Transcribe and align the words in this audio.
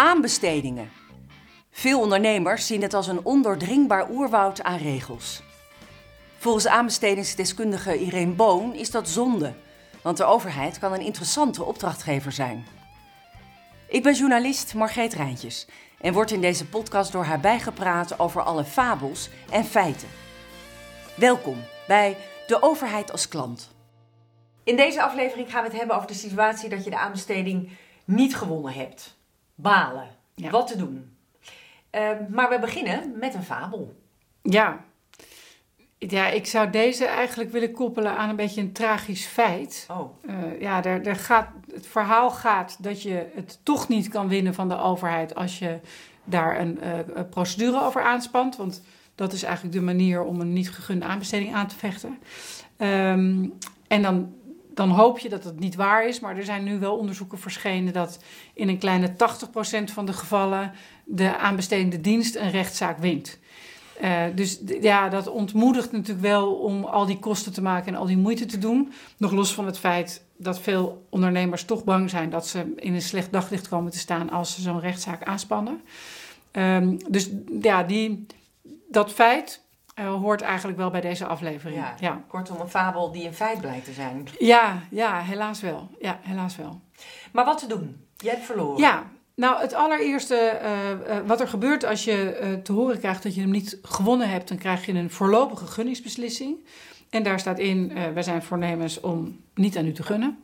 Aanbestedingen. 0.00 0.90
Veel 1.70 2.00
ondernemers 2.00 2.66
zien 2.66 2.82
het 2.82 2.94
als 2.94 3.06
een 3.06 3.24
ondoordringbaar 3.24 4.10
oerwoud 4.10 4.62
aan 4.62 4.78
regels. 4.78 5.42
Volgens 6.38 6.66
aanbestedingsdeskundige 6.66 7.98
Irene 7.98 8.32
Boon 8.32 8.74
is 8.74 8.90
dat 8.90 9.08
zonde, 9.08 9.54
want 10.02 10.16
de 10.16 10.24
overheid 10.24 10.78
kan 10.78 10.92
een 10.92 11.00
interessante 11.00 11.64
opdrachtgever 11.64 12.32
zijn. 12.32 12.66
Ik 13.88 14.02
ben 14.02 14.14
journalist 14.14 14.74
Margreet 14.74 15.14
Rijntjes 15.14 15.66
en 15.98 16.12
word 16.12 16.30
in 16.30 16.40
deze 16.40 16.66
podcast 16.66 17.12
door 17.12 17.24
haar 17.24 17.40
bijgepraat 17.40 18.18
over 18.18 18.42
alle 18.42 18.64
fabels 18.64 19.30
en 19.50 19.64
feiten. 19.64 20.08
Welkom 21.14 21.56
bij 21.86 22.16
De 22.46 22.62
Overheid 22.62 23.12
als 23.12 23.28
Klant. 23.28 23.70
In 24.64 24.76
deze 24.76 25.02
aflevering 25.02 25.50
gaan 25.50 25.62
we 25.62 25.68
het 25.68 25.78
hebben 25.78 25.96
over 25.96 26.08
de 26.08 26.14
situatie 26.14 26.68
dat 26.68 26.84
je 26.84 26.90
de 26.90 26.98
aanbesteding 26.98 27.70
niet 28.04 28.36
gewonnen 28.36 28.72
hebt. 28.72 29.18
Balen. 29.60 30.08
Ja. 30.34 30.50
Wat 30.50 30.66
te 30.66 30.76
doen. 30.76 31.16
Eh, 31.90 32.10
maar 32.28 32.48
we 32.48 32.58
beginnen 32.58 33.12
met 33.18 33.34
een 33.34 33.42
fabel. 33.42 33.94
Ja. 34.42 34.84
Ja, 35.98 36.28
ik 36.28 36.46
zou 36.46 36.70
deze 36.70 37.06
eigenlijk 37.06 37.50
willen 37.50 37.72
koppelen 37.72 38.16
aan 38.16 38.28
een 38.28 38.36
beetje 38.36 38.60
een 38.60 38.72
tragisch 38.72 39.26
feit. 39.26 39.86
Oh, 39.90 40.10
Eh, 40.26 40.60
ja, 40.60 40.84
er 40.84 41.16
gaat, 41.16 41.48
het 41.72 41.86
verhaal 41.86 42.30
gaat 42.30 42.76
dat 42.82 43.02
je 43.02 43.26
het 43.34 43.58
toch 43.62 43.88
niet 43.88 44.08
kan 44.08 44.28
winnen 44.28 44.54
van 44.54 44.68
de 44.68 44.78
overheid 44.78 45.34
als 45.34 45.58
je 45.58 45.78
daar 46.24 46.60
een, 46.60 46.80
eh, 46.80 46.98
een 47.14 47.28
procedure 47.28 47.82
over 47.82 48.02
aanspant. 48.02 48.56
Want 48.56 48.82
dat 49.14 49.32
is 49.32 49.42
eigenlijk 49.42 49.74
de 49.74 49.82
manier 49.82 50.22
om 50.22 50.40
een 50.40 50.52
niet 50.52 50.70
gegunde 50.70 51.04
aanbesteding 51.04 51.54
aan 51.54 51.66
te 51.66 51.76
vechten. 51.76 52.18
Ehm, 52.76 53.44
en 53.88 54.02
dan, 54.02 54.34
dan 54.80 54.90
hoop 54.90 55.18
je 55.18 55.28
dat 55.28 55.44
het 55.44 55.58
niet 55.58 55.74
waar 55.74 56.06
is, 56.06 56.20
maar 56.20 56.36
er 56.36 56.44
zijn 56.44 56.64
nu 56.64 56.78
wel 56.78 56.96
onderzoeken 56.96 57.38
verschenen 57.38 57.92
dat 57.92 58.18
in 58.54 58.68
een 58.68 58.78
kleine 58.78 59.10
80% 59.10 59.14
van 59.84 60.06
de 60.06 60.12
gevallen 60.12 60.72
de 61.04 61.36
aanbestedende 61.36 62.00
dienst 62.00 62.36
een 62.36 62.50
rechtszaak 62.50 62.98
wint. 62.98 63.38
Eh, 64.00 64.22
dus 64.34 64.60
ja, 64.80 65.08
dat 65.08 65.26
ontmoedigt 65.26 65.92
natuurlijk 65.92 66.20
wel 66.20 66.54
om 66.54 66.84
al 66.84 67.06
die 67.06 67.18
kosten 67.18 67.52
te 67.52 67.62
maken 67.62 67.94
en 67.94 68.00
al 68.00 68.06
die 68.06 68.16
moeite 68.16 68.46
te 68.46 68.58
doen. 68.58 68.92
Nog 69.16 69.32
los 69.32 69.54
van 69.54 69.66
het 69.66 69.78
feit 69.78 70.24
dat 70.36 70.60
veel 70.60 71.06
ondernemers 71.08 71.64
toch 71.64 71.84
bang 71.84 72.10
zijn 72.10 72.30
dat 72.30 72.46
ze 72.46 72.72
in 72.76 72.94
een 72.94 73.02
slecht 73.02 73.32
daglicht 73.32 73.68
komen 73.68 73.92
te 73.92 73.98
staan 73.98 74.30
als 74.30 74.54
ze 74.54 74.60
zo'n 74.60 74.80
rechtszaak 74.80 75.22
aanspannen. 75.22 75.80
Ehm, 76.50 76.96
dus 77.08 77.30
ja, 77.60 77.82
die, 77.82 78.26
dat 78.88 79.12
feit 79.12 79.62
eh, 79.94 80.14
hoort 80.14 80.40
eigenlijk 80.40 80.78
wel 80.78 80.90
bij 80.90 81.00
deze 81.00 81.26
aflevering. 81.26 81.78
ja. 81.78 81.94
ja. 82.00 82.22
Kortom, 82.28 82.60
een 82.60 82.68
fabel 82.68 83.12
die 83.12 83.26
een 83.26 83.34
feit 83.34 83.60
blijkt 83.60 83.84
te 83.84 83.92
zijn. 83.92 84.28
Ja, 84.38 84.82
ja, 84.90 85.20
helaas 85.20 85.60
wel. 85.60 85.88
Ja, 86.00 86.18
helaas 86.22 86.56
wel. 86.56 86.80
Maar 87.32 87.44
wat 87.44 87.58
te 87.58 87.66
doen? 87.66 88.04
Je 88.16 88.28
hebt 88.28 88.44
verloren. 88.44 88.80
Ja, 88.80 89.04
nou 89.34 89.60
het 89.60 89.74
allereerste 89.74 90.34
eh, 90.34 90.90
eh, 90.90 91.26
wat 91.26 91.40
er 91.40 91.48
gebeurt 91.48 91.84
als 91.84 92.04
je 92.04 92.60
te 92.62 92.72
horen 92.72 92.98
krijgt 92.98 93.22
dat 93.22 93.34
je 93.34 93.40
hem 93.40 93.50
niet 93.50 93.78
gewonnen 93.82 94.28
hebt, 94.30 94.48
dan 94.48 94.58
krijg 94.58 94.86
je 94.86 94.92
een 94.92 95.10
voorlopige 95.10 95.66
gunningsbeslissing. 95.66 96.56
En 97.10 97.22
daar 97.22 97.40
staat 97.40 97.58
in, 97.58 97.92
wij 98.14 98.22
zijn 98.22 98.42
voornemens 98.42 99.00
om 99.00 99.40
niet 99.54 99.76
aan 99.76 99.86
u 99.86 99.92
te 99.92 100.02
gunnen. 100.02 100.38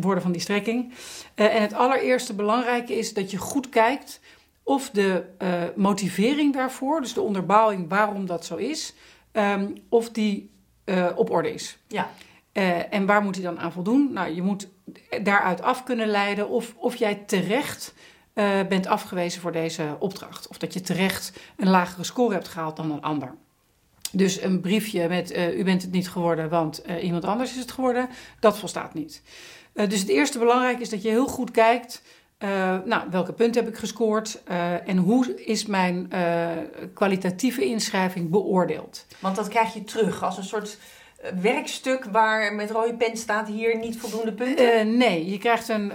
Woorden 0.00 0.22
van 0.22 0.32
die 0.32 0.40
strekking. 0.40 0.92
En 1.34 1.62
het 1.62 1.72
allereerste 1.72 2.34
belangrijke 2.34 2.98
is 2.98 3.14
dat 3.14 3.30
je 3.30 3.36
goed 3.36 3.68
kijkt 3.68 4.20
of 4.66 4.90
de 4.90 5.24
eh, 5.38 5.62
motivering 5.74 6.54
daarvoor, 6.54 7.00
dus 7.00 7.12
de 7.12 7.20
onderbouwing 7.20 7.88
waarom 7.88 8.26
dat 8.26 8.44
zo 8.44 8.56
is, 8.56 8.94
ehm, 9.32 9.66
of 9.88 10.10
die 10.10 10.50
eh, 10.84 11.06
op 11.14 11.30
orde 11.30 11.52
is. 11.52 11.78
Ja. 11.88 12.10
Eh, 12.52 12.92
en 12.92 13.06
waar 13.06 13.22
moet 13.22 13.34
hij 13.34 13.44
dan 13.44 13.58
aan 13.58 13.72
voldoen? 13.72 14.12
Nou, 14.12 14.34
je 14.34 14.42
moet 14.42 14.68
daaruit 15.22 15.62
af 15.62 15.82
kunnen 15.82 16.06
leiden 16.06 16.48
of, 16.48 16.74
of 16.76 16.96
jij 16.96 17.14
terecht 17.14 17.94
bent 18.68 18.86
afgewezen 18.86 19.40
voor 19.40 19.52
deze 19.52 19.96
opdracht. 19.98 20.48
Of 20.48 20.58
dat 20.58 20.72
je 20.72 20.80
terecht 20.80 21.32
een 21.56 21.68
lagere 21.68 22.04
score 22.04 22.34
hebt 22.34 22.48
gehaald 22.48 22.76
dan 22.76 22.90
een 22.90 23.02
ander. 23.02 23.34
Dus 24.12 24.42
een 24.42 24.60
briefje 24.60 25.08
met 25.08 25.36
u 25.36 25.64
bent 25.64 25.82
het 25.82 25.90
niet 25.90 26.08
geworden, 26.08 26.48
want 26.48 26.82
iemand 27.02 27.24
anders 27.24 27.50
is 27.50 27.58
het 27.58 27.72
geworden, 27.72 28.08
dat 28.40 28.58
volstaat 28.58 28.94
niet. 28.94 29.22
Dus 29.72 30.00
het 30.00 30.08
eerste 30.08 30.38
belangrijke 30.38 30.82
is 30.82 30.90
dat 30.90 31.02
je 31.02 31.08
heel 31.08 31.26
goed 31.28 31.50
kijkt, 31.50 32.02
eh, 32.38 32.76
nou, 32.84 33.02
welke 33.10 33.32
punten 33.32 33.64
heb 33.64 33.72
ik 33.72 33.78
gescoord 33.78 34.42
eh, 34.44 34.88
en 34.88 34.96
hoe 34.96 35.44
is 35.44 35.66
mijn 35.66 36.10
eh, 36.10 36.48
kwalitatieve 36.94 37.64
inschrijving 37.64 38.30
beoordeeld. 38.30 39.06
Want 39.18 39.36
dat 39.36 39.48
krijg 39.48 39.74
je 39.74 39.84
terug 39.84 40.22
als 40.22 40.36
een 40.36 40.44
soort 40.44 40.78
werkstuk 41.40 42.04
waar 42.04 42.54
met 42.54 42.70
rode 42.70 42.94
pen 42.94 43.16
staat 43.16 43.48
hier 43.48 43.78
niet 43.78 43.98
voldoende 43.98 44.32
punten. 44.32 44.96
Nee, 44.96 45.30
je 45.30 45.38
krijgt 45.38 45.68
een. 45.68 45.86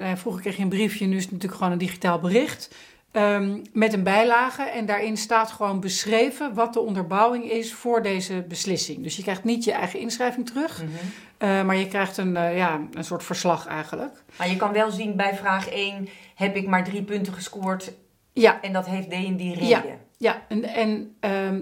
nou 0.00 0.16
vroeger 0.16 0.42
kreeg 0.42 0.56
je 0.56 0.62
een 0.62 0.68
briefje, 0.68 1.06
nu 1.06 1.16
is 1.16 1.22
het 1.22 1.32
natuurlijk 1.32 1.58
gewoon 1.58 1.72
een 1.72 1.86
digitaal 1.86 2.18
bericht. 2.18 2.74
Ehm, 3.16 3.58
met 3.72 3.92
een 3.92 4.02
bijlage. 4.02 4.62
En 4.62 4.86
daarin 4.86 5.16
staat 5.16 5.50
gewoon 5.50 5.80
beschreven 5.80 6.54
wat 6.54 6.72
de 6.72 6.80
onderbouwing 6.80 7.50
is 7.50 7.74
voor 7.74 8.02
deze 8.02 8.44
beslissing. 8.48 9.02
Dus 9.02 9.16
je 9.16 9.22
krijgt 9.22 9.44
niet 9.44 9.64
je 9.64 9.72
eigen 9.72 10.00
inschrijving 10.00 10.46
terug, 10.46 10.82
Mhm. 10.82 10.90
eh, 11.38 11.62
maar 11.62 11.76
je 11.76 11.88
krijgt 11.88 12.16
een, 12.16 12.36
eh, 12.36 12.56
ja, 12.56 12.80
een 12.92 13.04
soort 13.04 13.24
verslag 13.24 13.66
eigenlijk. 13.66 14.22
Maar 14.38 14.48
je 14.48 14.56
kan 14.56 14.72
wel 14.72 14.90
zien 14.90 15.16
bij 15.16 15.34
vraag 15.34 15.70
1 15.70 16.08
heb 16.34 16.56
ik 16.56 16.66
maar 16.66 16.84
drie 16.84 17.02
punten 17.02 17.32
gescoord 17.32 17.92
Ja, 18.32 18.60
en 18.62 18.72
dat 18.72 18.86
heeft 18.86 19.10
die 19.10 19.26
en 19.26 19.36
die 19.36 19.52
reden. 19.54 19.68
Ja. 19.68 19.82
ja. 20.18 20.42
en, 20.48 20.64
en 20.64 21.16
ehm, 21.20 21.60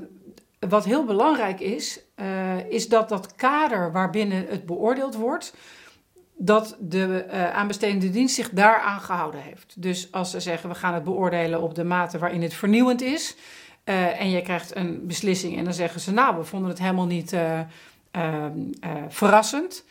wat 0.69 0.85
heel 0.85 1.05
belangrijk 1.05 1.61
is, 1.61 2.01
eh, 2.15 2.69
is 2.69 2.89
dat 2.89 3.09
dat 3.09 3.35
kader 3.35 3.93
waarbinnen 3.93 4.47
het 4.49 4.67
beoordeeld 4.67 5.15
wordt, 5.15 5.55
dat 6.45 6.77
de 6.81 7.23
eh, 7.23 7.51
aanbestedende 7.51 8.11
dienst 8.11 8.35
zich 8.35 8.51
daaraan 8.51 9.01
gehouden 9.01 9.41
heeft. 9.41 9.83
Dus 9.83 10.13
als 10.13 10.31
ze 10.31 10.41
zeggen 10.41 10.69
we 10.69 10.75
gaan 10.75 10.95
het 10.95 11.05
beoordelen 11.05 11.63
op 11.63 11.75
de 11.75 11.85
mate 11.85 12.19
waarin 12.19 12.43
het 12.43 12.55
vernieuwend 12.55 13.03
is, 13.03 13.37
eh, 13.85 14.21
en 14.21 14.31
je 14.31 14.43
krijgt 14.43 14.77
een 14.77 15.07
beslissing 15.07 15.57
en 15.57 15.65
dan 15.65 15.75
zeggen 15.75 16.01
ze 16.01 16.13
nou 16.13 16.37
we 16.37 16.45
vonden 16.45 16.69
het 16.69 16.79
helemaal 16.79 17.07
niet 17.07 17.33
eh, 17.33 17.61
ehm, 18.11 18.59
eh, 18.81 18.91
verrassend. 19.09 19.85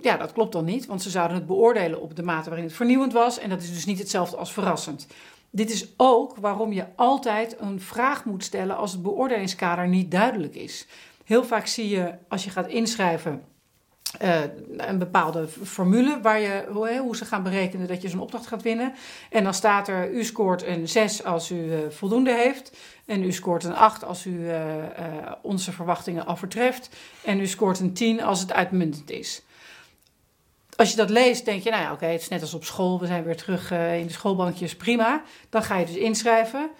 Ja, 0.00 0.16
dat 0.16 0.32
klopt 0.32 0.52
dan 0.52 0.64
niet, 0.64 0.86
want 0.86 1.02
ze 1.02 1.10
zouden 1.10 1.36
het 1.36 1.46
beoordelen 1.46 2.00
op 2.00 2.16
de 2.16 2.22
mate 2.22 2.48
waarin 2.48 2.66
het 2.66 2.76
vernieuwend 2.76 3.12
was. 3.12 3.38
En 3.38 3.48
dat 3.48 3.62
is 3.62 3.74
dus 3.74 3.84
niet 3.84 3.98
hetzelfde 3.98 4.36
als 4.36 4.52
verrassend. 4.52 5.06
Dit 5.50 5.70
is 5.70 5.88
ook 5.96 6.36
waarom 6.36 6.72
je 6.72 6.84
altijd 6.96 7.56
een 7.60 7.80
vraag 7.80 8.24
moet 8.24 8.44
stellen 8.44 8.76
als 8.76 8.92
het 8.92 9.02
beoordelingskader 9.02 9.88
niet 9.88 10.10
duidelijk 10.10 10.54
is. 10.54 10.86
Heel 11.24 11.44
vaak 11.44 11.66
zie 11.66 11.88
je 11.88 12.14
als 12.28 12.44
je 12.44 12.50
gaat 12.50 12.68
inschrijven 12.68 13.42
eh, 14.18 14.40
een 14.76 14.98
bepaalde 14.98 15.48
formule 15.48 16.18
waar 16.22 16.40
je, 16.40 16.64
hoe, 16.68 16.98
hoe 16.98 17.16
ze 17.16 17.24
gaan 17.24 17.42
berekenen 17.42 17.86
dat 17.86 18.02
je 18.02 18.08
zo'n 18.08 18.20
opdracht 18.20 18.46
gaat 18.46 18.62
winnen. 18.62 18.94
En 19.30 19.44
dan 19.44 19.54
staat 19.54 19.88
er, 19.88 20.12
u 20.12 20.24
scoort 20.24 20.62
een 20.62 20.88
6 20.88 21.24
als 21.24 21.50
u 21.50 21.72
eh, 21.72 21.78
voldoende 21.88 22.34
heeft. 22.34 22.76
En 23.04 23.22
u 23.22 23.32
scoort 23.32 23.64
een 23.64 23.74
8 23.74 24.04
als 24.04 24.24
u 24.24 24.48
eh, 24.48 24.62
onze 25.42 25.72
verwachtingen 25.72 26.26
overtreft. 26.26 26.88
En 27.24 27.40
u 27.40 27.46
scoort 27.46 27.80
een 27.80 27.92
10 27.92 28.22
als 28.22 28.40
het 28.40 28.52
uitmuntend 28.52 29.10
is. 29.10 29.42
Als 30.76 30.90
je 30.90 30.96
dat 30.96 31.10
leest, 31.10 31.44
denk 31.44 31.62
je, 31.62 31.70
nou 31.70 31.82
ja, 31.82 31.92
oké, 31.92 32.06
het 32.06 32.20
is 32.20 32.28
net 32.28 32.40
als 32.40 32.54
op 32.54 32.64
school. 32.64 33.00
We 33.00 33.06
zijn 33.06 33.24
weer 33.24 33.36
terug 33.36 33.70
in 33.70 34.06
de 34.06 34.12
schoolbankjes, 34.12 34.76
prima. 34.76 35.22
Dan 35.50 35.62
ga 35.62 35.76
je 35.76 35.86
dus 35.86 35.96
inschrijven. 35.96 36.70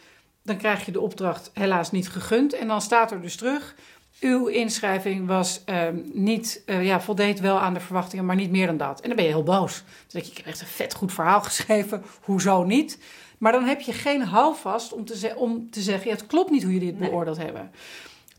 Dan 0.43 0.57
krijg 0.57 0.87
je 0.87 0.93
de 0.93 1.01
opdracht 1.01 1.51
helaas 1.55 1.91
niet 1.91 2.09
gegund. 2.09 2.53
En 2.53 2.69
dan 2.69 2.81
staat 2.81 3.11
er 3.11 3.21
dus 3.21 3.37
terug, 3.37 3.75
uw 4.21 4.47
inschrijving 4.47 5.27
was 5.27 5.63
ehm, 5.65 5.97
niet, 6.13 6.63
eh, 6.67 6.85
ja, 6.85 7.01
voldeed 7.01 7.41
wel 7.41 7.59
aan 7.61 7.75
de 7.75 7.81
verwachtingen, 7.81 8.25
maar 8.25 8.37
niet 8.37 8.51
meer 8.51 8.67
dan 8.67 8.77
dat. 8.77 9.01
En 9.01 9.07
dan 9.07 9.17
ben 9.17 9.25
je 9.25 9.31
heel 9.31 9.43
boos. 9.43 9.77
Dan 9.77 9.85
denk 10.09 10.25
je, 10.25 10.31
ik 10.31 10.37
heb 10.37 10.47
echt 10.47 10.61
een 10.61 10.67
vet 10.67 10.95
goed 10.95 11.13
verhaal 11.13 11.41
geschreven. 11.51 12.03
Hoezo 12.23 12.65
niet? 12.65 12.99
Maar 13.39 13.53
dan 13.53 13.65
heb 13.65 13.81
je 13.81 13.93
geen 13.93 14.23
houvast 14.23 14.93
om 14.93 15.05
te, 15.05 15.17
ze- 15.19 15.35
om 15.37 15.71
te 15.71 15.81
zeggen, 15.81 16.07
ja, 16.11 16.17
het 16.17 16.27
klopt 16.27 16.51
niet 16.51 16.63
hoe 16.63 16.73
jullie 16.73 16.89
het 16.89 16.99
Nee. 16.99 17.09
beoordeeld 17.11 17.37
hebben. 17.37 17.71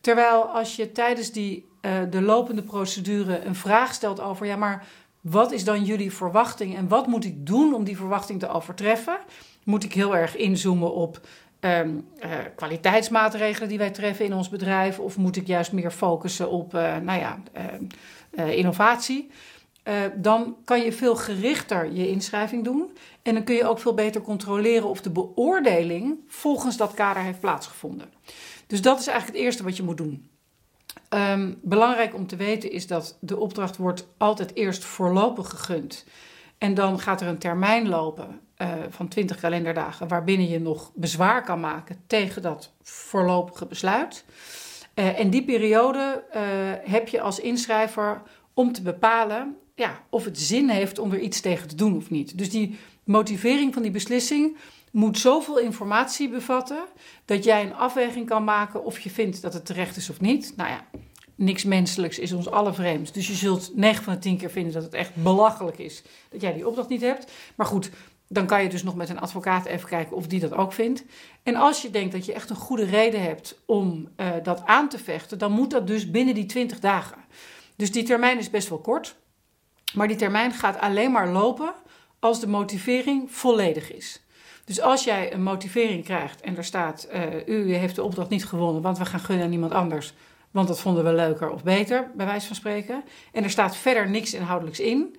Terwijl 0.02 0.41
als 0.44 0.75
je 0.75 0.91
tijdens 0.91 1.31
die, 1.31 1.68
eh, 1.81 1.91
de 2.09 2.22
lopende 2.22 2.62
procedure 2.64 3.41
een 3.46 3.56
vraag 3.56 3.94
stelt 3.94 4.20
over, 4.20 4.46
ja, 4.46 4.56
maar 4.56 4.86
wat 5.22 5.52
is 5.52 5.64
dan 5.64 5.84
jullie 5.86 6.12
verwachting 6.14 6.75
en 6.78 6.88
wat 6.88 7.08
moet 7.08 7.25
ik 7.25 7.46
doen 7.46 7.74
om 7.74 7.84
die 7.84 7.97
verwachting 7.97 8.40
te 8.40 8.50
overtreffen? 8.50 9.18
Moet 9.64 9.84
ik 9.84 9.94
heel 9.94 10.16
erg 10.16 10.36
inzoomen 10.36 10.94
op 10.94 11.20
ehm, 11.61 11.99
eh, 12.19 12.29
kwaliteitsmaatregelen 12.55 13.69
die 13.69 13.78
wij 13.78 13.90
treffen 13.90 14.25
in 14.25 14.34
ons 14.34 14.49
bedrijf? 14.49 14.99
Of 14.99 15.17
moet 15.17 15.35
ik 15.35 15.47
juist 15.47 15.72
meer 15.72 15.91
focussen 15.91 16.49
op 16.49 16.75
eh, 16.75 16.97
nou 16.97 17.19
ja, 17.19 17.41
ehm, 17.52 17.84
eh, 18.31 18.58
innovatie? 18.58 19.31
Dan 20.16 20.55
kan 20.66 20.81
je 20.81 20.93
veel 20.93 21.16
gerichter 21.16 21.91
je 21.91 22.09
inschrijving 22.09 22.63
doen. 22.63 22.97
En 23.22 23.34
dan 23.34 23.43
kun 23.43 23.55
je 23.55 23.67
ook 23.67 23.79
veel 23.79 23.93
beter 23.93 24.22
controleren 24.22 24.90
of 24.90 25.02
de 25.02 25.09
beoordeling 25.09 26.19
volgens 26.28 26.78
dat 26.78 26.93
kader 26.93 27.23
heeft 27.23 27.40
plaatsgevonden. 27.40 28.09
Dus 28.67 28.81
dat 28.81 28.99
is 28.99 29.08
eigenlijk 29.08 29.37
het 29.37 29.46
eerste 29.46 29.63
wat 29.63 29.78
je 29.78 29.84
moet 29.84 29.97
doen. 29.97 30.29
Ehm, 31.09 31.53
belangrijk 31.61 32.16
om 32.16 32.28
te 32.28 32.35
weten 32.35 32.72
is 32.72 32.87
dat 32.87 33.17
de 33.19 33.37
opdracht 33.37 33.78
wordt 33.78 34.08
altijd 34.17 34.55
eerst 34.55 34.84
voorlopig 34.84 35.49
gegund. 35.49 36.05
En 36.58 36.73
dan 36.73 36.99
gaat 36.99 37.22
er 37.22 37.28
een 37.28 37.37
termijn 37.37 37.90
lopen 37.90 38.40
eh, 38.61 38.73
van 38.90 39.08
20 39.08 39.40
kalenderdagen 39.40 40.08
waarbinnen 40.08 40.49
je 40.49 40.59
nog 40.59 40.91
bezwaar 40.96 41.43
kan 41.43 41.59
maken 41.59 42.02
tegen 42.08 42.41
dat 42.41 42.72
voorlopige 42.81 43.66
besluit. 43.66 44.25
Eh, 44.93 45.19
en 45.19 45.29
die 45.29 45.43
periode 45.43 46.23
eh, 46.31 46.41
heb 46.81 47.08
je 47.08 47.22
als 47.22 47.40
inschrijver 47.40 48.22
om 48.53 48.72
te 48.72 48.81
bepalen 48.81 49.55
ja, 49.75 50.03
of 50.09 50.25
het 50.25 50.40
zin 50.40 50.69
heeft 50.69 50.99
om 50.99 51.11
er 51.11 51.19
iets 51.19 51.41
tegen 51.41 51.67
te 51.67 51.75
doen 51.75 51.96
of 51.96 52.09
niet. 52.09 52.37
Dus 52.37 52.49
die 52.49 52.78
motivering 53.03 53.73
van 53.73 53.81
die 53.81 53.91
beslissing 53.91 54.58
moet 54.91 55.17
zoveel 55.17 55.59
informatie 55.59 56.29
bevatten 56.29 56.84
dat 57.25 57.43
jij 57.43 57.63
een 57.63 57.75
afweging 57.75 58.25
kan 58.25 58.43
maken 58.43 58.85
of 58.85 58.99
je 58.99 59.09
vindt 59.09 59.41
dat 59.41 59.53
het 59.53 59.66
terecht 59.66 59.96
is 59.96 60.09
of 60.09 60.22
niet. 60.22 60.53
Nou 60.55 60.69
ja, 60.69 60.85
niks 61.35 61.63
menselijks 61.63 62.19
is 62.19 62.31
ons 62.31 62.49
alle 62.49 62.73
vreemd. 62.73 63.13
Dus 63.13 63.28
je 63.28 63.34
zult 63.34 63.72
9 63.75 64.03
van 64.03 64.13
de 64.13 64.19
10 64.19 64.37
keer 64.37 64.49
vinden 64.49 64.73
dat 64.73 64.84
het 64.84 64.93
echt 64.93 65.16
belachelijk 65.16 65.78
is 65.78 66.03
dat 66.29 66.41
jij 66.41 66.53
die 66.53 66.67
opdracht 66.67 66.90
niet 66.90 67.02
hebt. 67.02 67.31
Maar 67.55 67.67
goed, 67.67 67.90
dan 68.34 68.46
kan 68.46 68.64
je 68.64 68.70
dus 68.70 68.84
nog 68.84 68.96
met 68.96 69.10
een 69.10 69.20
advocaat 69.20 69.66
even 69.66 69.90
kijken 69.90 70.16
of 70.16 70.28
die 70.28 70.40
dat 70.40 70.54
ook 70.54 70.74
vindt. 70.74 71.04
En 71.44 71.56
als 71.56 71.82
je 71.82 71.90
denkt 71.90 72.12
dat 72.12 72.26
je 72.26 72.34
echt 72.34 72.50
een 72.50 72.56
goede 72.56 72.86
reden 72.86 73.22
hebt 73.24 73.62
om 73.66 74.08
uh, 74.18 74.30
dat 74.44 74.66
aan 74.66 74.90
te 74.90 75.00
vechten, 75.00 75.38
dan 75.38 75.52
moet 75.52 75.72
dat 75.72 75.88
dus 75.88 76.12
binnen 76.12 76.36
die 76.36 76.46
20 76.46 76.80
dagen. 76.80 77.18
Dus 77.76 77.92
die 77.92 78.04
termijn 78.04 78.38
is 78.38 78.50
best 78.50 78.70
wel 78.70 78.80
kort. 78.80 79.16
Maar 79.94 80.08
die 80.08 80.18
termijn 80.18 80.52
gaat 80.52 80.80
alleen 80.80 81.12
maar 81.12 81.30
lopen 81.30 81.74
als 82.20 82.40
de 82.40 82.48
motivering 82.48 83.32
volledig 83.32 83.94
is. 83.94 84.22
Dus 84.66 84.82
als 84.82 85.04
jij 85.04 85.34
een 85.34 85.44
motivering 85.44 86.04
krijgt 86.04 86.42
en 86.42 86.58
er 86.58 86.64
staat: 86.64 87.08
uh, 87.14 87.48
U 87.48 87.74
heeft 87.74 87.96
de 87.96 88.04
opdracht 88.04 88.30
niet 88.30 88.46
gewonnen, 88.46 88.82
want 88.82 88.98
we 88.98 89.06
gaan 89.06 89.20
gunnen 89.20 89.46
aan 89.46 89.52
iemand 89.52 89.72
anders, 89.72 90.14
want 90.52 90.68
dat 90.68 90.80
vonden 90.80 91.04
we 91.04 91.14
leuker 91.14 91.50
of 91.50 91.64
beter, 91.64 92.12
bij 92.16 92.26
wijze 92.26 92.48
van 92.48 92.56
spreken. 92.56 93.04
En 93.32 93.44
er 93.44 93.50
staat 93.50 93.76
verder 93.76 94.10
niks 94.10 94.34
inhoudelijks 94.34 94.80
in, 94.80 95.16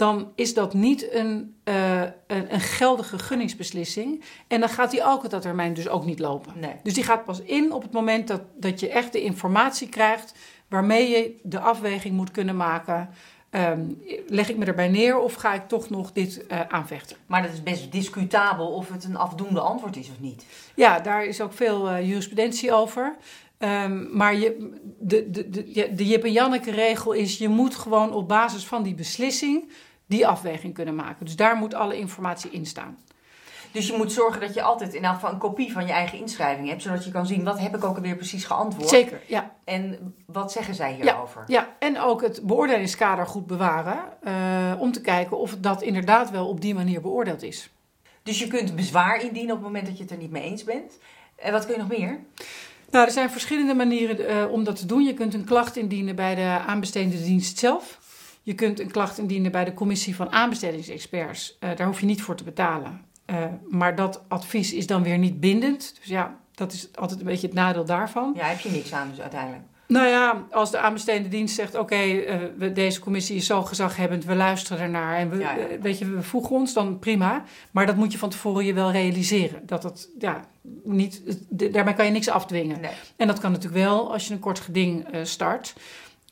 dan 0.00 0.32
is 0.34 0.54
dat 0.54 0.74
niet 0.74 1.12
een, 1.12 1.56
uh, 1.64 2.00
een, 2.02 2.54
een, 2.54 2.60
geldige 2.60 3.18
gunningsbeslissing. 3.18 4.22
En 4.48 4.60
dan 4.60 4.68
gaat 4.68 4.90
die 4.90 5.04
alcoholtermijn 5.04 5.74
dus 5.74 5.88
ook 5.88 6.04
niet 6.04 6.18
lopen. 6.18 6.52
Nee. 6.56 6.74
Dus 6.82 6.94
die 6.94 7.04
gaat 7.04 7.24
pas 7.24 7.42
in 7.42 7.72
op 7.72 7.82
het 7.82 7.92
moment 7.92 8.28
dat, 8.28 8.40
dat 8.56 8.80
je 8.80 8.88
echt 8.88 9.12
de 9.12 9.22
informatie 9.22 9.88
krijgt 9.88 10.34
waarmee 10.68 11.08
je 11.08 11.40
de 11.42 11.60
afweging 11.60 12.14
moet 12.14 12.30
kunnen 12.30 12.56
maken. 12.56 13.08
Um, 13.50 14.02
leg 14.26 14.48
ik 14.48 14.56
me 14.56 14.64
erbij 14.64 14.88
neer 14.88 15.18
of 15.18 15.34
ga 15.34 15.54
ik 15.54 15.68
toch 15.68 15.90
nog 15.90 16.12
dit 16.12 16.44
uh, 16.48 16.60
aanvechten? 16.68 17.16
Maar 17.26 17.42
dat 17.42 17.52
is 17.52 17.62
best 17.62 17.92
discutabel 17.92 18.66
of 18.66 18.88
het 18.92 19.04
een 19.04 19.16
afdoende 19.16 19.60
antwoord 19.60 19.96
is 19.96 20.10
of 20.10 20.20
niet. 20.20 20.46
Ja, 20.74 21.00
daar 21.00 21.24
is 21.24 21.40
ook 21.40 21.52
veel 21.52 21.90
uh, 21.90 22.08
jurisprudentie 22.08 22.72
over. 22.72 23.16
Um, 23.58 24.08
maar 24.12 24.34
je, 24.34 24.72
de, 24.98 25.30
de, 25.30 25.50
de, 25.50 25.94
de 25.94 26.06
Jip 26.06 26.24
en 26.24 26.32
Janneke 26.32 26.70
regel 26.70 27.12
is... 27.12 27.38
je 27.38 27.48
moet 27.48 27.74
gewoon 27.74 28.12
op 28.12 28.28
basis 28.28 28.64
van 28.64 28.82
die 28.82 28.94
beslissing 28.94 29.68
die 30.10 30.26
afweging 30.26 30.74
kunnen 30.74 30.94
maken. 30.94 31.24
Dus 31.24 31.36
daar 31.36 31.56
moet 31.56 31.74
alle 31.74 31.98
informatie 31.98 32.50
in 32.50 32.66
staan. 32.66 32.98
Dus 33.72 33.86
je 33.86 33.96
moet 33.96 34.12
zorgen 34.12 34.40
dat 34.40 34.54
je 34.54 34.62
altijd 34.62 34.94
in 34.94 35.04
elk 35.04 35.14
geval 35.14 35.32
een 35.32 35.38
kopie 35.38 35.72
van 35.72 35.86
je 35.86 35.92
eigen 35.92 36.18
inschrijving 36.18 36.68
hebt, 36.68 36.82
zodat 36.82 37.04
je 37.04 37.10
kan 37.10 37.26
zien 37.26 37.44
wat 37.44 37.58
heb 37.58 37.76
ik 37.76 37.84
ook 37.84 37.96
alweer 37.96 38.16
precies 38.16 38.44
geantwoord. 38.44 38.88
Zeker, 38.88 39.20
ja. 39.26 39.54
En 39.64 40.14
wat 40.26 40.52
zeggen 40.52 40.74
zij 40.74 40.92
hierover? 40.92 41.44
Ja, 41.46 41.60
ja. 41.60 41.68
en 41.78 42.00
ook 42.00 42.22
het 42.22 42.40
beoordelingskader 42.42 43.26
goed 43.26 43.46
bewaren, 43.46 43.98
uh, 44.24 44.80
om 44.80 44.92
te 44.92 45.00
kijken 45.00 45.38
of 45.38 45.56
dat 45.58 45.82
inderdaad 45.82 46.30
wel 46.30 46.48
op 46.48 46.60
die 46.60 46.74
manier 46.74 47.00
beoordeeld 47.00 47.42
is. 47.42 47.70
Dus 48.22 48.38
je 48.38 48.46
kunt 48.46 48.76
bezwaar 48.76 49.22
indienen 49.22 49.50
op 49.50 49.56
het 49.56 49.66
moment 49.66 49.86
dat 49.86 49.96
je 49.96 50.02
het 50.02 50.12
er 50.12 50.18
niet 50.18 50.30
mee 50.30 50.42
eens 50.42 50.64
bent. 50.64 50.98
En 51.36 51.52
wat 51.52 51.64
kun 51.64 51.74
je 51.74 51.80
nog 51.80 51.98
meer? 51.98 52.20
Nou, 52.90 53.06
er 53.06 53.12
zijn 53.12 53.30
verschillende 53.30 53.74
manieren 53.74 54.30
uh, 54.30 54.52
om 54.52 54.64
dat 54.64 54.76
te 54.76 54.86
doen. 54.86 55.02
Je 55.02 55.14
kunt 55.14 55.34
een 55.34 55.44
klacht 55.44 55.76
indienen 55.76 56.16
bij 56.16 56.34
de 56.34 56.58
aanbestedende 56.66 57.22
dienst 57.22 57.58
zelf. 57.58 57.98
Je 58.50 58.56
kunt 58.56 58.80
een 58.80 58.90
klacht 58.90 59.18
indienen 59.18 59.52
bij 59.52 59.64
de 59.64 59.74
commissie 59.74 60.16
van 60.16 60.32
aanbestedingsexperts. 60.32 61.56
Uh, 61.60 61.70
daar 61.76 61.86
hoef 61.86 62.00
je 62.00 62.06
niet 62.06 62.22
voor 62.22 62.34
te 62.34 62.44
betalen. 62.44 63.00
Uh, 63.26 63.44
maar 63.68 63.94
dat 63.96 64.22
advies 64.28 64.72
is 64.72 64.86
dan 64.86 65.02
weer 65.02 65.18
niet 65.18 65.40
bindend. 65.40 65.94
Dus 65.98 66.08
ja, 66.08 66.38
dat 66.54 66.72
is 66.72 66.88
altijd 66.94 67.20
een 67.20 67.26
beetje 67.26 67.46
het 67.46 67.56
nadeel 67.56 67.84
daarvan. 67.84 68.32
Ja, 68.36 68.46
heb 68.46 68.58
je 68.58 68.70
niks 68.70 68.92
aan 68.92 69.08
dus 69.10 69.20
uiteindelijk. 69.20 69.62
Nou 69.86 70.06
ja, 70.06 70.46
als 70.50 70.70
de 70.70 70.78
aanbestedende 70.78 71.28
dienst 71.28 71.54
zegt: 71.54 71.74
Oké, 71.74 71.82
okay, 71.82 72.42
uh, 72.58 72.74
deze 72.74 73.00
commissie 73.00 73.36
is 73.36 73.46
zo 73.46 73.62
gezaghebbend, 73.62 74.24
we 74.24 74.34
luisteren 74.34 74.82
ernaar 74.82 75.16
en 75.16 75.30
we, 75.30 75.38
ja, 75.38 75.54
ja. 75.56 75.78
weet 75.80 75.98
je, 75.98 76.10
we 76.10 76.22
voegen 76.22 76.56
ons, 76.56 76.72
dan 76.72 76.98
prima. 76.98 77.44
Maar 77.70 77.86
dat 77.86 77.96
moet 77.96 78.12
je 78.12 78.18
van 78.18 78.30
tevoren 78.30 78.64
je 78.64 78.74
wel 78.74 78.90
realiseren. 78.90 79.66
Dat 79.66 79.82
dat, 79.82 80.08
ja, 80.18 80.44
niet, 80.84 81.22
daarmee 81.48 81.94
kan 81.94 82.04
je 82.04 82.10
niks 82.10 82.28
afdwingen. 82.28 82.80
Nee. 82.80 82.92
En 83.16 83.26
dat 83.26 83.40
kan 83.40 83.52
natuurlijk 83.52 83.82
wel 83.84 84.12
als 84.12 84.28
je 84.28 84.34
een 84.34 84.40
kort 84.40 84.60
geding 84.60 85.14
uh, 85.14 85.20
start. 85.24 85.74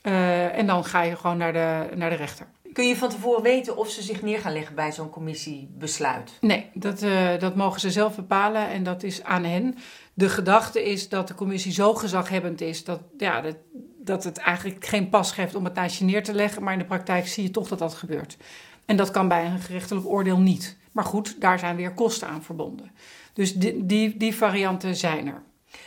Uh, 0.08 0.58
en 0.58 0.66
dan 0.66 0.84
ga 0.84 1.02
je 1.02 1.16
gewoon 1.16 1.36
naar 1.36 1.52
de, 1.52 1.96
naar 1.96 2.10
de 2.10 2.16
rechter. 2.16 2.46
Kun 2.72 2.88
je 2.88 2.96
van 2.96 3.08
tevoren 3.08 3.42
weten 3.42 3.76
of 3.76 3.90
ze 3.90 4.02
zich 4.02 4.22
neer 4.22 4.38
gaan 4.38 4.52
leggen 4.52 4.74
bij 4.74 4.92
zo'n 4.92 5.10
commissiebesluit? 5.10 6.32
Nee, 6.40 6.70
dat, 6.74 7.02
uh, 7.02 7.38
dat 7.38 7.56
mogen 7.56 7.80
ze 7.80 7.90
zelf 7.90 8.16
bepalen 8.16 8.68
en 8.68 8.82
dat 8.82 9.02
is 9.02 9.22
aan 9.22 9.44
hen. 9.44 9.76
De 10.14 10.28
gedachte 10.28 10.84
is 10.90 11.08
dat 11.08 11.28
de 11.28 11.34
commissie 11.34 11.72
zo 11.72 11.94
gezaghebbend 11.94 12.60
is 12.60 12.84
dat, 12.84 13.00
ja, 13.18 13.40
dat, 13.40 13.56
dat 13.98 14.24
het 14.24 14.38
eigenlijk 14.38 14.86
geen 14.86 15.08
pas 15.08 15.32
geeft 15.32 15.54
om 15.54 15.64
het 15.64 15.74
naast 15.74 15.98
je 15.98 16.04
neer 16.04 16.24
te 16.24 16.34
leggen. 16.34 16.62
Maar 16.62 16.72
in 16.72 16.78
de 16.78 16.84
praktijk 16.84 17.26
zie 17.26 17.42
je 17.42 17.50
toch 17.50 17.68
dat 17.68 17.78
dat 17.78 17.94
gebeurt. 17.94 18.36
En 18.84 18.96
dat 18.96 19.10
kan 19.10 19.28
bij 19.28 19.46
een 19.46 19.60
gerechtelijk 19.60 20.06
oordeel 20.06 20.38
niet. 20.38 20.76
Maar 20.92 21.04
goed, 21.04 21.40
daar 21.40 21.58
zijn 21.58 21.76
weer 21.76 21.94
kosten 21.94 22.28
aan 22.28 22.42
verbonden. 22.42 22.90
Dus 23.32 23.54
die, 23.54 23.86
die, 23.86 24.16
die 24.16 24.34
varianten 24.34 24.96
zijn 24.96 25.26
er. 25.26 25.42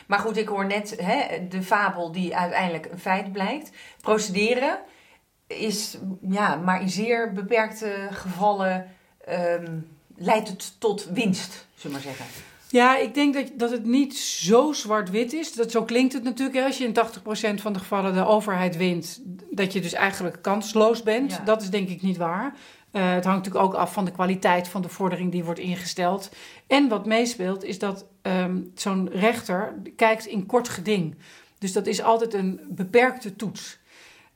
Maar 0.07 0.19
goed, 0.19 0.37
ik 0.37 0.47
hoor 0.47 0.65
net 0.65 0.95
hè, 1.01 1.47
de 1.47 1.63
fabel 1.63 2.11
die 2.11 2.35
uiteindelijk 2.35 2.85
een 2.91 2.99
feit 2.99 3.31
blijkt. 3.31 3.71
Procederen 4.01 4.79
is 5.47 5.97
ja, 6.29 6.55
maar 6.55 6.81
in 6.81 6.89
zeer 6.89 7.33
beperkte 7.33 8.07
gevallen 8.11 8.95
um, 9.29 9.97
leidt 10.15 10.47
het 10.47 10.79
tot 10.79 11.05
winst, 11.05 11.67
zullen 11.75 11.97
we 11.97 12.03
maar 12.05 12.15
zeggen. 12.15 12.50
Ja, 12.71 12.97
ik 12.97 13.13
denk 13.13 13.33
dat, 13.33 13.51
dat 13.55 13.71
het 13.71 13.85
niet 13.85 14.17
zo 14.17 14.71
zwart-wit 14.73 15.33
is. 15.33 15.53
Dat, 15.53 15.71
zo 15.71 15.83
klinkt 15.83 16.13
het 16.13 16.23
natuurlijk. 16.23 16.57
Hè? 16.57 16.65
Als 16.65 16.77
je 16.77 16.83
in 16.83 17.57
80% 17.57 17.61
van 17.61 17.73
de 17.73 17.79
gevallen 17.79 18.13
de 18.13 18.25
overheid 18.25 18.77
wint, 18.77 19.21
dat 19.49 19.73
je 19.73 19.81
dus 19.81 19.93
eigenlijk 19.93 20.41
kansloos 20.41 21.03
bent. 21.03 21.31
Ja. 21.31 21.39
Dat 21.43 21.61
is 21.61 21.69
denk 21.69 21.89
ik 21.89 22.01
niet 22.01 22.17
waar. 22.17 22.45
Uh, 22.45 23.13
het 23.13 23.25
hangt 23.25 23.45
natuurlijk 23.45 23.65
ook 23.65 23.79
af 23.81 23.93
van 23.93 24.05
de 24.05 24.11
kwaliteit 24.11 24.67
van 24.67 24.81
de 24.81 24.89
vordering 24.89 25.31
die 25.31 25.43
wordt 25.43 25.59
ingesteld. 25.59 26.31
En 26.67 26.87
wat 26.87 27.05
meespeelt 27.05 27.63
is 27.63 27.79
dat 27.79 28.05
um, 28.21 28.71
zo'n 28.75 29.09
rechter 29.09 29.73
kijkt 29.95 30.25
in 30.25 30.45
kort 30.45 30.69
geding. 30.69 31.15
Dus 31.57 31.73
dat 31.73 31.87
is 31.87 32.01
altijd 32.01 32.33
een 32.33 32.59
beperkte 32.69 33.35
toets. 33.35 33.79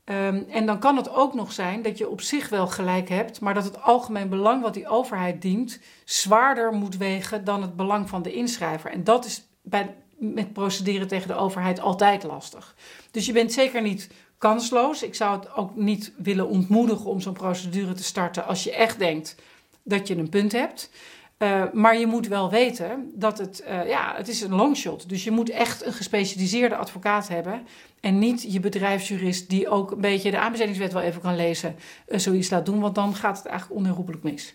Um, 0.10 0.46
en 0.50 0.66
dan 0.66 0.80
kan 0.80 0.96
het 0.96 1.10
ook 1.10 1.34
nog 1.34 1.52
zijn 1.52 1.82
dat 1.82 1.98
je 1.98 2.10
op 2.10 2.22
zich 2.22 2.50
wel 2.50 2.68
gelijk 2.68 3.10
hebt, 3.10 3.40
maar 3.40 3.54
dat 3.54 3.64
het 3.64 3.82
algemeen 3.82 4.30
belang 4.30 4.62
wat 4.62 4.74
die 4.74 4.88
overheid 4.88 5.42
dient 5.42 5.80
zwaarder 6.04 6.74
moet 6.74 6.98
wegen 6.98 7.44
dan 7.44 7.62
het 7.62 7.76
belang 7.76 8.10
van 8.10 8.22
de 8.22 8.34
inschrijver. 8.34 8.92
En 8.92 9.04
dat 9.04 9.26
is 9.26 9.48
bij, 9.62 9.96
met 10.18 10.54
procederen 10.54 11.08
tegen 11.08 11.28
de 11.28 11.36
overheid 11.36 11.80
altijd 11.80 12.24
lastig. 12.24 12.76
Dus 13.12 13.26
je 13.26 13.32
bent 13.32 13.54
zeker 13.54 13.82
niet 13.82 14.10
kansloos. 14.38 15.04
Ik 15.04 15.16
zou 15.16 15.40
het 15.40 15.56
ook 15.56 15.76
niet 15.76 16.14
willen 16.18 16.48
ontmoedigen 16.48 17.10
om 17.10 17.22
zo'n 17.22 17.34
procedure 17.34 17.94
te 17.94 18.04
starten 18.04 18.46
als 18.46 18.64
je 18.64 18.76
echt 18.76 19.00
denkt 19.00 19.36
dat 19.84 20.08
je 20.08 20.18
een 20.18 20.30
punt 20.30 20.52
hebt. 20.52 20.90
Uh, 21.38 21.64
maar 21.74 21.98
je 21.98 22.08
moet 22.08 22.28
wel 22.28 22.50
weten 22.50 23.12
dat 23.14 23.38
het, 23.38 23.64
uh, 23.68 23.88
ja, 23.88 24.14
het 24.16 24.28
is 24.28 24.42
een 24.42 24.56
longshot. 24.56 25.10
Dus 25.10 25.24
je 25.24 25.32
moet 25.32 25.50
echt 25.50 25.86
een 25.86 25.94
gespecialiseerde 25.94 26.76
advocaat 26.76 27.28
hebben. 27.28 27.68
En 28.00 28.20
niet 28.20 28.54
je 28.54 28.60
bedrijfsjurist 28.60 29.50
die 29.50 29.70
ook 29.70 29.92
een 29.92 30.02
beetje 30.02 30.32
de 30.32 30.40
aanbestedingswet 30.40 30.94
wel 30.94 31.02
even 31.02 31.22
kan 31.22 31.36
lezen, 31.36 31.76
uh, 32.08 32.20
zoiets 32.20 32.50
laat 32.50 32.66
doen. 32.66 32.80
Want 32.80 32.96
dan 32.96 33.16
gaat 33.16 33.38
het 33.38 33.46
eigenlijk 33.46 33.80
onherroepelijk 33.80 34.24
mis. 34.24 34.54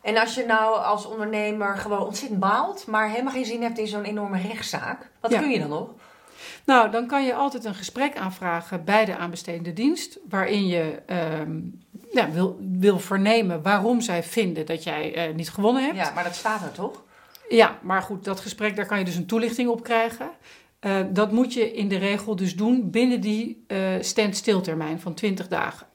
En 0.00 0.16
als 0.16 0.34
je 0.34 0.44
nou 0.46 0.78
als 0.78 1.06
ondernemer 1.06 1.76
gewoon 1.76 2.06
ontzettend 2.06 2.40
baalt, 2.40 2.86
maar 2.86 3.10
helemaal 3.10 3.32
geen 3.32 3.44
zin 3.44 3.62
hebt 3.62 3.78
in 3.78 3.86
zo'n 3.86 4.04
enorme 4.04 4.40
rechtszaak, 4.40 5.10
wat 5.20 5.30
ja. 5.30 5.38
kun 5.38 5.50
je 5.50 5.58
dan 5.58 5.68
nog? 5.68 5.88
Nou, 6.64 6.90
dan 6.90 7.06
kan 7.06 7.24
je 7.24 7.34
altijd 7.34 7.64
een 7.64 7.74
gesprek 7.74 8.16
aanvragen 8.16 8.84
bij 8.84 9.04
de 9.04 9.16
aanbestedende 9.16 9.72
dienst, 9.72 10.18
waarin 10.28 10.66
je 10.66 11.02
um, 11.40 11.80
ja, 12.12 12.30
wil, 12.30 12.58
wil 12.60 12.98
vernemen 12.98 13.62
waarom 13.62 14.00
zij 14.00 14.22
vinden 14.22 14.66
dat 14.66 14.82
jij 14.82 15.28
uh, 15.28 15.34
niet 15.34 15.50
gewonnen 15.50 15.84
hebt. 15.84 15.96
Ja, 15.96 16.12
maar 16.14 16.24
dat 16.24 16.34
staat 16.34 16.62
er 16.62 16.72
toch? 16.72 17.02
Ja, 17.48 17.78
maar 17.82 18.02
goed, 18.02 18.24
dat 18.24 18.40
gesprek, 18.40 18.76
daar 18.76 18.86
kan 18.86 18.98
je 18.98 19.04
dus 19.04 19.16
een 19.16 19.26
toelichting 19.26 19.68
op 19.68 19.82
krijgen. 19.82 20.30
Uh, 20.80 21.00
dat 21.10 21.32
moet 21.32 21.52
je 21.52 21.72
in 21.72 21.88
de 21.88 21.98
regel 21.98 22.36
dus 22.36 22.56
doen 22.56 22.90
binnen 22.90 23.20
die 23.20 23.64
uh, 23.68 23.78
standstiltermijn 24.00 25.00
van 25.00 25.14
20 25.14 25.48
dagen. 25.48 25.86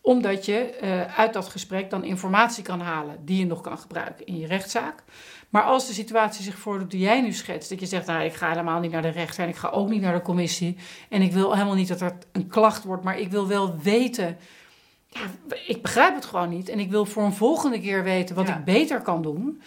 Omdat 0.00 0.44
je 0.44 0.78
uh, 0.82 1.18
uit 1.18 1.32
dat 1.32 1.48
gesprek 1.48 1.90
dan 1.90 2.04
informatie 2.04 2.62
kan 2.62 2.80
halen 2.80 3.16
die 3.24 3.38
je 3.38 3.46
nog 3.46 3.60
kan 3.60 3.78
gebruiken 3.78 4.26
in 4.26 4.38
je 4.38 4.46
rechtszaak. 4.46 5.04
Maar 5.48 5.62
als 5.62 5.86
de 5.86 5.92
situatie 5.92 6.44
zich 6.44 6.58
voordoet 6.58 6.90
die 6.90 7.00
jij 7.00 7.20
nu 7.20 7.32
schetst, 7.32 7.70
dat 7.70 7.80
je 7.80 7.86
zegt, 7.86 8.06
nou 8.06 8.24
ik 8.24 8.34
ga 8.34 8.48
helemaal 8.48 8.80
niet 8.80 8.90
naar 8.90 9.02
de 9.02 9.08
rechter 9.08 9.42
en 9.42 9.48
ik 9.48 9.56
ga 9.56 9.68
ook 9.68 9.88
niet 9.88 10.00
naar 10.00 10.14
de 10.14 10.22
commissie. 10.22 10.76
En 11.08 11.22
ik 11.22 11.32
wil 11.32 11.52
helemaal 11.52 11.74
niet 11.74 11.88
dat 11.88 12.00
er 12.00 12.18
een 12.32 12.46
klacht 12.46 12.84
wordt, 12.84 13.04
maar 13.04 13.18
ik 13.18 13.30
wil 13.30 13.46
wel 13.46 13.78
weten 13.78 14.36
ja, 15.08 15.20
ik 15.66 15.82
begrijp 15.82 16.14
het 16.14 16.24
gewoon 16.24 16.48
niet. 16.48 16.68
En 16.68 16.78
ik 16.78 16.90
wil 16.90 17.04
voor 17.04 17.22
een 17.22 17.32
volgende 17.32 17.80
keer 17.80 18.02
weten 18.04 18.34
wat 18.34 18.48
ja. 18.48 18.56
ik 18.56 18.64
beter 18.64 19.00
kan 19.00 19.22
doen. 19.22 19.62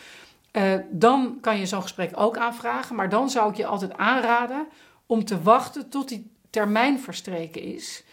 Uh, 0.51 0.73
dan 0.89 1.37
kan 1.41 1.59
je 1.59 1.65
zo'n 1.65 1.81
gesprek 1.81 2.11
ook 2.15 2.37
aanvragen. 2.37 2.95
Maar 2.95 3.09
dan 3.09 3.29
zou 3.29 3.49
ik 3.49 3.57
je 3.57 3.65
altijd 3.65 3.97
aanraden 3.97 4.67
om 5.05 5.25
te 5.25 5.41
wachten 5.41 5.89
tot 5.89 6.09
die 6.09 6.31
termijn 6.49 6.99
verstreken 6.99 7.61
is. 7.61 8.03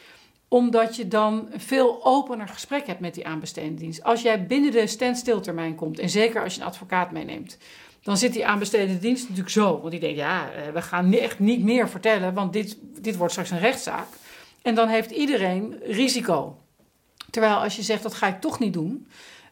Omdat 0.48 0.96
je 0.96 1.08
dan 1.08 1.48
een 1.50 1.60
veel 1.60 2.04
opener 2.04 2.48
gesprek 2.48 2.86
hebt 2.86 3.00
met 3.00 3.14
die 3.14 3.26
aanbestedende 3.26 3.80
dienst. 3.80 4.02
Als 4.02 4.22
jij 4.22 4.46
binnen 4.46 4.70
de 4.70 4.86
standstiltermijn 4.86 5.74
komt, 5.74 5.98
en 5.98 6.10
zeker 6.10 6.42
als 6.42 6.54
je 6.54 6.60
een 6.60 6.66
advocaat 6.66 7.10
meeneemt, 7.10 7.58
dan 8.02 8.16
zit 8.16 8.32
die 8.32 8.46
aanbestedende 8.46 8.98
dienst 8.98 9.22
natuurlijk 9.22 9.50
zo. 9.50 9.78
Want 9.80 9.90
die 9.90 10.00
denkt, 10.00 10.16
ja, 10.16 10.50
we 10.72 10.82
gaan 10.82 11.12
echt 11.12 11.38
niet 11.38 11.62
meer 11.62 11.88
vertellen, 11.88 12.34
want 12.34 12.52
dit, 12.52 12.76
dit 13.00 13.16
wordt 13.16 13.32
straks 13.32 13.50
een 13.50 13.58
rechtszaak. 13.58 14.06
En 14.62 14.74
dan 14.74 14.88
heeft 14.88 15.10
iedereen 15.10 15.78
risico. 15.82 16.56
Terwijl 17.30 17.54
als 17.54 17.76
je 17.76 17.82
zegt 17.82 18.02
dat 18.02 18.14
ga 18.14 18.26
ik 18.26 18.40
toch 18.40 18.58
niet 18.58 18.72
doen, 18.72 19.06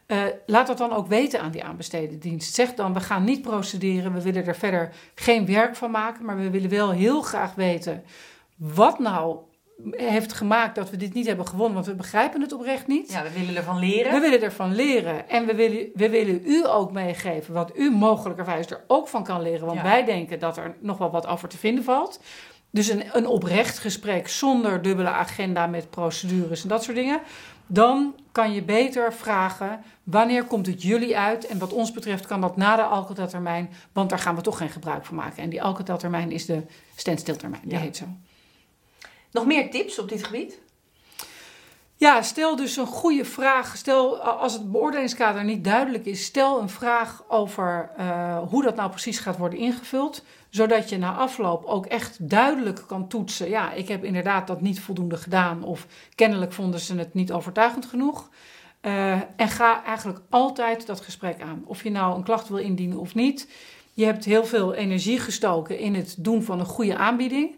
Uh, 0.07 0.23
laat 0.45 0.67
dat 0.67 0.77
dan 0.77 0.93
ook 0.93 1.07
weten 1.07 1.41
aan 1.41 1.51
die 1.51 1.63
aanbesteden 1.63 2.19
dienst. 2.19 2.53
Zeg 2.53 2.73
dan, 2.73 2.93
we 2.93 2.99
gaan 2.99 3.23
niet 3.23 3.41
procederen, 3.41 4.13
we 4.13 4.21
willen 4.21 4.45
er 4.45 4.55
verder 4.55 4.93
geen 5.15 5.45
werk 5.45 5.75
van 5.75 5.91
maken, 5.91 6.25
maar 6.25 6.37
we 6.37 6.49
willen 6.49 6.69
wel 6.69 6.91
heel 6.91 7.21
graag 7.21 7.55
weten 7.55 8.03
wat 8.55 8.99
nou 8.99 9.37
heeft 9.91 10.33
gemaakt 10.33 10.75
dat 10.75 10.89
we 10.89 10.97
dit 10.97 11.13
niet 11.13 11.27
hebben 11.27 11.47
gewonnen, 11.47 11.73
want 11.73 11.85
we 11.85 11.95
begrijpen 11.95 12.41
het 12.41 12.53
oprecht 12.53 12.87
niet. 12.87 13.11
Ja, 13.11 13.23
we 13.23 13.31
willen 13.31 13.55
ervan 13.55 13.79
leren. 13.79 14.13
We 14.13 14.19
willen 14.19 14.41
ervan 14.41 14.75
leren. 14.75 15.29
En 15.29 15.45
we 15.45 15.55
willen, 15.55 15.89
we 15.93 16.09
willen 16.09 16.41
u 16.45 16.67
ook 16.67 16.91
meegeven 16.91 17.53
wat 17.53 17.77
u 17.77 17.91
mogelijkerwijs 17.91 18.69
er 18.69 18.83
ook 18.87 19.07
van 19.07 19.23
kan 19.23 19.41
leren. 19.41 19.65
Want 19.65 19.81
wij 19.81 20.05
denken 20.05 20.39
dat 20.39 20.57
er 20.57 20.75
nog 20.79 20.97
wel 20.97 21.11
wat 21.11 21.27
over 21.27 21.49
te 21.49 21.57
vinden 21.57 21.83
valt. 21.83 22.19
Dus 22.77 22.87
een, 22.87 23.03
een 23.13 23.27
oprecht 23.27 23.79
gesprek 23.79 24.27
zonder 24.27 24.81
dubbele 24.81 25.09
agenda 25.09 25.67
met 25.67 25.89
procedures 25.89 26.63
en 26.63 26.69
dat 26.69 26.83
soort 26.83 26.97
dingen. 26.97 27.21
Dan 27.67 28.15
kan 28.31 28.53
je 28.53 28.63
beter 28.63 29.13
vragen 29.13 29.83
wanneer 30.03 30.43
komt 30.43 30.65
het 30.65 30.81
jullie 30.81 31.17
uit. 31.17 31.47
En 31.47 31.57
wat 31.57 31.73
ons 31.73 31.91
betreft 31.91 32.25
kan 32.25 32.41
dat 32.41 32.57
na 32.57 32.75
de 32.75 32.81
alcoholtermijn, 32.81 33.69
want 33.93 34.09
daar 34.09 34.19
gaan 34.19 34.35
we 34.35 34.41
toch 34.41 34.57
geen 34.57 34.69
gebruik 34.69 35.05
van 35.05 35.15
maken. 35.15 35.43
En 35.43 35.49
die 35.49 35.61
alcoholtermijn 35.61 36.31
is 36.31 36.45
de 36.45 36.61
standstiltermijn, 36.95 37.61
die 37.65 37.77
heet 37.77 37.97
zo. 37.97 38.05
Nog 39.31 39.45
meer 39.45 39.71
tips 39.71 39.99
op 39.99 40.09
dit 40.09 40.23
gebied? 40.23 40.59
Ja, 41.99 42.21
stel 42.21 42.55
dus 42.55 42.77
een 42.77 42.85
goede 42.85 43.25
vraag. 43.25 43.77
Stel, 43.77 44.19
als 44.19 44.53
het 44.53 44.71
beoordelingskader 44.71 45.43
niet 45.43 45.63
duidelijk 45.63 46.05
is, 46.05 46.23
stel 46.23 46.61
een 46.61 46.69
vraag 46.69 47.23
over 47.27 47.89
uh, 47.99 48.37
hoe 48.49 48.63
dat 48.63 48.75
nou 48.75 48.89
precies 48.89 49.19
gaat 49.19 49.37
worden 49.37 49.59
ingevuld. 49.59 50.23
Zodat 50.49 50.89
je 50.89 50.97
na 50.97 51.13
afloop 51.13 51.65
ook 51.65 51.85
echt 51.85 52.29
duidelijk 52.29 52.83
kan 52.87 53.07
toetsen. 53.07 53.49
Ja, 53.49 53.71
ik 53.71 53.87
heb 53.87 54.03
inderdaad 54.03 54.47
dat 54.47 54.61
niet 54.61 54.79
voldoende 54.79 55.17
gedaan. 55.17 55.63
Of 55.63 55.87
kennelijk 56.15 56.53
vonden 56.53 56.79
ze 56.79 56.95
het 56.95 57.13
niet 57.13 57.31
overtuigend 57.31 57.85
genoeg. 57.85 58.29
Uh, 58.81 59.11
en 59.11 59.49
ga 59.49 59.83
eigenlijk 59.83 60.19
altijd 60.29 60.87
dat 60.87 61.01
gesprek 61.01 61.41
aan. 61.41 61.63
Of 61.65 61.83
je 61.83 61.91
nou 61.91 62.15
een 62.15 62.23
klacht 62.23 62.47
wil 62.47 62.57
indienen 62.57 62.97
of 62.97 63.15
niet. 63.15 63.49
Je 63.93 64.05
hebt 64.05 64.25
heel 64.25 64.45
veel 64.45 64.73
energie 64.73 65.19
gestoken 65.19 65.79
in 65.79 65.95
het 65.95 66.15
doen 66.17 66.43
van 66.43 66.59
een 66.59 66.65
goede 66.65 66.97
aanbieding 66.97 67.55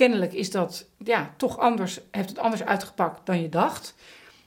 kennelijk 0.00 0.32
is 0.32 0.50
dat 0.50 0.86
ja, 1.04 1.34
toch 1.36 1.58
anders, 1.58 2.00
heeft 2.10 2.28
het 2.28 2.38
anders 2.38 2.64
uitgepakt 2.64 3.26
dan 3.26 3.42
je 3.42 3.48
dacht. 3.48 3.94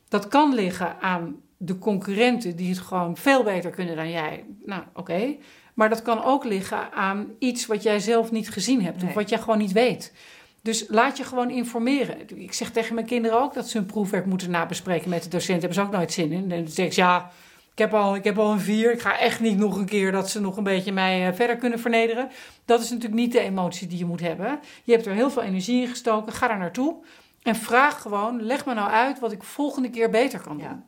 Dat 0.10 0.28
kan 0.28 0.54
liggen 0.54 1.00
aan 1.02 1.42
de 1.58 1.78
concurrenten 1.78 2.56
die 2.56 2.70
het 2.70 2.80
gewoon 2.80 3.18
veel 3.18 3.44
beter 3.44 3.72
kunnen 3.72 3.96
dan 3.96 4.10
jij. 4.10 4.46
Nou, 4.66 4.84
oké. 4.94 5.36
Maar 5.74 5.90
dat 5.90 6.02
kan 6.02 6.24
ook 6.24 6.44
liggen 6.44 6.92
aan 6.92 7.28
iets 7.40 7.66
wat 7.66 7.84
jij 7.84 8.00
zelf 8.00 8.32
niet 8.32 8.50
gezien 8.50 8.84
hebt 8.84 9.04
of 9.04 9.14
wat 9.14 9.30
jij 9.30 9.40
gewoon 9.40 9.58
niet 9.58 9.72
weet. 9.72 10.14
Dus 10.62 10.86
laat 10.88 11.18
je 11.18 11.24
gewoon 11.24 11.50
informeren. 11.50 12.40
Ik 12.40 12.54
zeg 12.54 12.72
tegen 12.72 12.96
mijn 12.96 13.08
kinderen 13.08 13.42
ook 13.42 13.54
dat 13.54 13.70
ze 13.70 13.78
hun 13.78 13.86
proefwerk 13.86 14.26
moeten 14.26 14.52
nabespreken 14.52 15.10
met 15.10 15.24
de 15.24 15.30
docent. 15.30 15.62
Daar 15.62 15.70
hebben 15.70 15.78
ze 15.78 15.82
ook 15.82 16.00
nooit 16.00 16.14
zin 16.14 16.32
in. 16.32 16.52
En 16.52 16.64
dan 16.64 16.68
zeg 16.68 16.86
ik, 16.86 16.94
ja, 16.94 17.32
ik 17.74 17.80
heb, 17.80 17.94
al, 17.94 18.16
ik 18.16 18.24
heb 18.24 18.38
al 18.38 18.52
een 18.52 18.60
vier. 18.60 18.92
Ik 18.92 19.02
ga 19.02 19.20
echt 19.20 19.40
niet 19.40 19.58
nog 19.58 19.78
een 19.78 19.86
keer 19.86 20.12
dat 20.12 20.30
ze 20.30 20.42
nog 20.42 20.58
een 20.58 20.64
beetje 20.64 20.92
mij 20.92 21.28
eh, 21.28 21.34
verder 21.34 21.56
kunnen 21.56 21.80
vernederen. 21.80 22.30
Dat 22.66 22.82
is 22.82 22.90
natuurlijk 22.90 23.22
niet 23.22 23.32
de 23.32 23.40
emotie 23.40 23.88
die 23.88 23.98
je 23.98 24.06
moet 24.06 24.20
hebben. 24.20 24.60
Je 24.84 24.92
hebt 24.92 25.06
er 25.06 25.14
heel 25.14 25.30
veel 25.30 25.42
energie 25.42 25.82
in 25.82 25.88
gestoken. 25.88 26.34
Ga 26.34 26.48
daar 26.48 26.58
naartoe. 26.58 26.96
En 27.42 27.56
vraag 27.56 28.02
gewoon, 28.02 28.42
leg 28.42 28.66
me 28.66 28.74
nou 28.74 28.90
uit 28.90 29.20
wat 29.20 29.32
ik 29.32 29.44
volgende 29.44 29.90
keer 29.90 30.10
beter 30.10 30.40
kan 30.40 30.58
doen. 30.58 30.84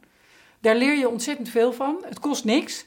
Daar 0.60 0.76
leer 0.76 0.98
je 0.98 1.10
ontzettend 1.10 1.50
veel 1.50 1.74
van. 1.74 1.98
Het 2.06 2.20
kost 2.20 2.46
niks. 2.46 2.86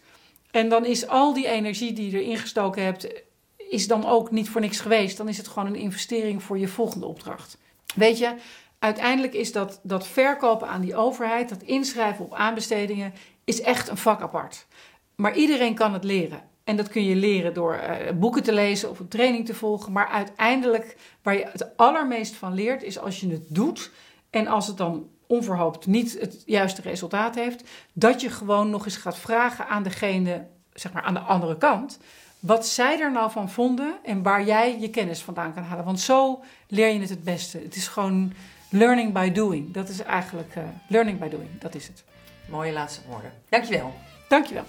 En 0.51 0.69
dan 0.69 0.85
is 0.85 1.09
al 1.09 1.35
die 1.35 1.47
energie 1.47 1.93
die 1.93 2.11
je 2.11 2.23
erin 2.23 2.39
gestoken 2.39 2.83
hebt, 2.83 3.23
is 3.57 3.87
dan 3.87 4.07
ook 4.07 4.31
niet 4.31 4.49
voor 4.49 4.61
niks 4.61 4.81
geweest. 4.81 5.17
Dan 5.17 5.29
is 5.29 5.37
het 5.37 5.49
gewoon 5.49 5.69
een 5.69 5.81
investering 5.81 6.43
voor 6.43 6.59
je 6.59 6.69
volgende 6.69 7.07
opdracht. 7.07 7.59
Weet 7.95 8.19
je, 8.19 8.35
uiteindelijk 8.79 9.35
is 9.35 9.53
dat, 9.53 9.81
dat 9.83 10.07
verkopen 10.07 10.69
aan 10.69 10.81
die 10.81 10.97
overheid, 10.97 11.49
dat 11.49 11.63
inschrijven 11.63 12.25
op 12.25 12.35
aanbestedingen, 12.35 13.13
is 13.49 13.61
echt 13.61 13.89
een 13.89 13.97
vak 13.97 14.21
apart. 14.21 14.67
Maar 15.15 15.37
iedereen 15.37 15.75
kan 15.75 15.93
het 15.93 16.05
leren. 16.05 16.43
En 16.65 16.77
dat 16.77 16.89
kun 16.89 17.05
je 17.05 17.17
leren 17.17 17.55
door 17.55 17.75
uh, 17.75 18.11
boeken 18.19 18.43
te 18.43 18.53
lezen 18.53 18.91
of 18.91 18.99
een 18.99 19.09
training 19.09 19.47
te 19.47 19.55
volgen. 19.55 19.93
Maar 19.93 20.09
uiteindelijk, 20.09 20.97
waar 21.23 21.37
je 21.37 21.49
het 21.53 21.77
allermeest 21.77 22.35
van 22.35 22.55
leert, 22.55 22.83
is 22.83 22.99
als 22.99 23.21
je 23.21 23.31
het 23.31 23.45
doet. 23.49 23.91
En 24.31 24.47
als 24.47 24.67
het 24.67 24.77
dan 24.77 25.09
onverhoopt 25.27 25.87
niet 25.87 26.21
het 26.21 26.43
juiste 26.47 26.83
resultaat 26.83 27.35
heeft, 27.35 27.65
dat 27.93 28.21
je 28.21 28.31
gewoon 28.31 28.71
nog 28.71 28.85
eens 28.85 28.97
gaat 28.97 29.19
vragen 29.19 29.67
aan 29.69 29.83
degene, 29.83 30.47
zeg 30.73 30.93
maar 30.93 31.03
aan 31.03 31.15
de 31.15 31.21
andere 31.21 31.57
kant, 31.57 31.99
wat 32.41 32.67
zij 32.67 33.01
er 33.01 33.13
nou 33.13 33.31
van 33.31 33.51
vonden 33.51 33.95
en 34.05 34.23
waar 34.23 34.45
jij 34.45 34.81
je 34.81 34.91
kennis 34.91 35.23
vandaan 35.23 35.55
kan 35.55 35.63
halen. 35.63 35.85
Want 35.85 36.01
zo 36.01 36.43
leer 36.67 36.89
je 36.89 37.01
het 37.01 37.09
het 37.09 37.25
beste. 37.25 37.59
Het 37.59 37.77
is 37.77 37.89
gewoon 37.89 38.33
learning 38.71 39.13
by 39.13 39.31
doing. 39.33 39.73
Dat 39.73 39.89
is 39.89 40.03
eigenlijk 40.03 40.57
uh, 40.57 40.65
learning 40.89 41.19
by 41.19 41.29
doing. 41.29 41.49
Dat 41.59 41.75
is 41.75 41.87
het. 41.87 42.05
Mooie 42.49 42.73
laatste 42.73 43.01
woorden. 43.09 43.33
Dankjewel. 43.49 43.93
Dankjewel. 44.29 44.65